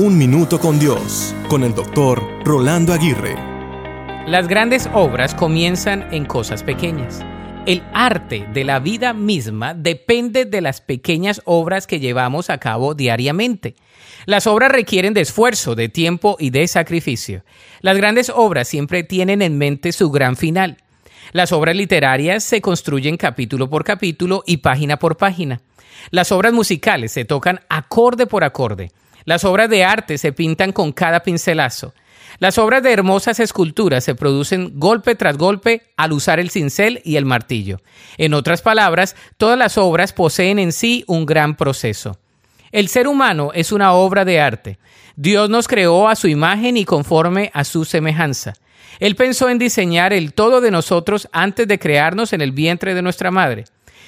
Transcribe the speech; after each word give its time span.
Un 0.00 0.16
Minuto 0.16 0.60
con 0.60 0.78
Dios, 0.78 1.34
con 1.48 1.64
el 1.64 1.74
doctor 1.74 2.22
Rolando 2.44 2.92
Aguirre. 2.92 3.34
Las 4.28 4.46
grandes 4.46 4.88
obras 4.94 5.34
comienzan 5.34 6.06
en 6.14 6.24
cosas 6.24 6.62
pequeñas. 6.62 7.26
El 7.66 7.82
arte 7.92 8.46
de 8.52 8.62
la 8.62 8.78
vida 8.78 9.12
misma 9.12 9.74
depende 9.74 10.44
de 10.44 10.60
las 10.60 10.80
pequeñas 10.80 11.42
obras 11.46 11.88
que 11.88 11.98
llevamos 11.98 12.48
a 12.48 12.58
cabo 12.58 12.94
diariamente. 12.94 13.74
Las 14.24 14.46
obras 14.46 14.70
requieren 14.70 15.14
de 15.14 15.22
esfuerzo, 15.22 15.74
de 15.74 15.88
tiempo 15.88 16.36
y 16.38 16.50
de 16.50 16.68
sacrificio. 16.68 17.42
Las 17.80 17.96
grandes 17.96 18.30
obras 18.32 18.68
siempre 18.68 19.02
tienen 19.02 19.42
en 19.42 19.58
mente 19.58 19.90
su 19.90 20.12
gran 20.12 20.36
final. 20.36 20.76
Las 21.32 21.50
obras 21.50 21.74
literarias 21.74 22.44
se 22.44 22.60
construyen 22.60 23.16
capítulo 23.16 23.68
por 23.68 23.82
capítulo 23.82 24.44
y 24.46 24.58
página 24.58 25.00
por 25.00 25.16
página. 25.16 25.60
Las 26.12 26.30
obras 26.30 26.52
musicales 26.52 27.10
se 27.10 27.24
tocan 27.24 27.62
acorde 27.68 28.28
por 28.28 28.44
acorde. 28.44 28.92
Las 29.24 29.44
obras 29.44 29.68
de 29.70 29.84
arte 29.84 30.18
se 30.18 30.32
pintan 30.32 30.72
con 30.72 30.92
cada 30.92 31.22
pincelazo. 31.22 31.94
Las 32.38 32.58
obras 32.58 32.82
de 32.82 32.92
hermosas 32.92 33.40
esculturas 33.40 34.04
se 34.04 34.14
producen 34.14 34.78
golpe 34.78 35.14
tras 35.14 35.36
golpe 35.36 35.82
al 35.96 36.12
usar 36.12 36.38
el 36.38 36.50
cincel 36.50 37.00
y 37.04 37.16
el 37.16 37.24
martillo. 37.24 37.80
En 38.16 38.32
otras 38.32 38.62
palabras, 38.62 39.16
todas 39.36 39.58
las 39.58 39.76
obras 39.76 40.12
poseen 40.12 40.58
en 40.58 40.72
sí 40.72 41.04
un 41.08 41.26
gran 41.26 41.56
proceso. 41.56 42.18
El 42.70 42.88
ser 42.88 43.08
humano 43.08 43.50
es 43.54 43.72
una 43.72 43.92
obra 43.92 44.24
de 44.24 44.40
arte. 44.40 44.78
Dios 45.16 45.50
nos 45.50 45.66
creó 45.66 46.08
a 46.08 46.14
su 46.14 46.28
imagen 46.28 46.76
y 46.76 46.84
conforme 46.84 47.50
a 47.54 47.64
su 47.64 47.84
semejanza. 47.84 48.54
Él 49.00 49.16
pensó 49.16 49.48
en 49.48 49.58
diseñar 49.58 50.12
el 50.12 50.32
todo 50.32 50.60
de 50.60 50.70
nosotros 50.70 51.28
antes 51.32 51.66
de 51.66 51.78
crearnos 51.78 52.32
en 52.32 52.40
el 52.40 52.52
vientre 52.52 52.94
de 52.94 53.02
nuestra 53.02 53.30
madre. 53.30 53.64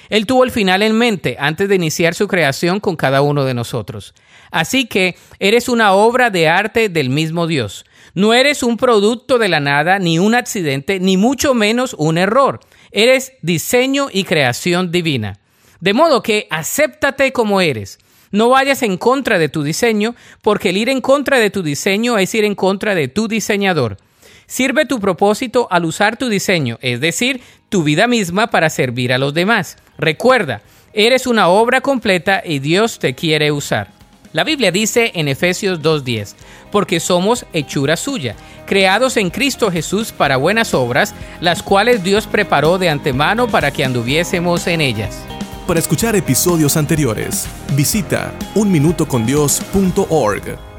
Él 0.09 0.25
tuvo 0.25 0.43
el 0.43 0.51
final 0.51 0.81
en 0.81 0.97
mente 0.97 1.37
antes 1.39 1.69
de 1.69 1.75
iniciar 1.75 2.13
su 2.13 2.27
creación 2.27 2.79
con 2.79 2.95
cada 2.95 3.21
uno 3.21 3.45
de 3.45 3.53
nosotros. 3.53 4.13
Así 4.51 4.85
que 4.85 5.15
eres 5.39 5.69
una 5.69 5.93
obra 5.93 6.29
de 6.29 6.47
arte 6.47 6.89
del 6.89 7.09
mismo 7.09 7.47
Dios. 7.47 7.85
No 8.13 8.33
eres 8.33 8.63
un 8.63 8.77
producto 8.77 9.37
de 9.37 9.47
la 9.47 9.61
nada, 9.61 9.97
ni 9.99 10.19
un 10.19 10.35
accidente, 10.35 10.99
ni 10.99 11.15
mucho 11.15 11.53
menos 11.53 11.95
un 11.97 12.17
error. 12.17 12.59
Eres 12.91 13.33
diseño 13.41 14.07
y 14.11 14.25
creación 14.25 14.91
divina. 14.91 15.39
De 15.79 15.93
modo 15.93 16.21
que 16.21 16.47
acéptate 16.49 17.31
como 17.31 17.61
eres. 17.61 17.99
No 18.31 18.49
vayas 18.49 18.83
en 18.83 18.97
contra 18.97 19.39
de 19.39 19.49
tu 19.49 19.63
diseño, 19.63 20.15
porque 20.41 20.69
el 20.69 20.77
ir 20.77 20.89
en 20.89 21.01
contra 21.01 21.39
de 21.39 21.49
tu 21.49 21.63
diseño 21.63 22.17
es 22.17 22.33
ir 22.35 22.43
en 22.43 22.55
contra 22.55 22.95
de 22.95 23.07
tu 23.07 23.27
diseñador. 23.27 23.97
Sirve 24.45 24.85
tu 24.85 24.99
propósito 24.99 25.67
al 25.71 25.85
usar 25.85 26.17
tu 26.17 26.27
diseño, 26.27 26.77
es 26.81 26.99
decir, 26.99 27.41
tu 27.71 27.81
vida 27.83 28.05
misma 28.05 28.47
para 28.47 28.69
servir 28.69 29.13
a 29.13 29.17
los 29.17 29.33
demás. 29.33 29.77
Recuerda, 29.97 30.61
eres 30.93 31.25
una 31.25 31.47
obra 31.47 31.79
completa 31.79 32.43
y 32.45 32.59
Dios 32.59 32.99
te 32.99 33.15
quiere 33.15 33.49
usar. 33.51 33.87
La 34.33 34.43
Biblia 34.43 34.71
dice 34.71 35.11
en 35.15 35.29
Efesios 35.29 35.81
2.10, 35.81 36.35
porque 36.69 36.99
somos 36.99 37.45
hechura 37.53 37.95
suya, 37.95 38.35
creados 38.65 39.15
en 39.17 39.29
Cristo 39.29 39.71
Jesús 39.71 40.11
para 40.11 40.35
buenas 40.37 40.73
obras, 40.73 41.15
las 41.39 41.63
cuales 41.63 42.03
Dios 42.03 42.27
preparó 42.27 42.77
de 42.77 42.89
antemano 42.89 43.47
para 43.47 43.71
que 43.71 43.85
anduviésemos 43.85 44.67
en 44.67 44.81
ellas. 44.81 45.23
Para 45.65 45.79
escuchar 45.79 46.17
episodios 46.17 46.75
anteriores, 46.75 47.47
visita 47.75 48.33
unminutocondios.org. 48.55 50.70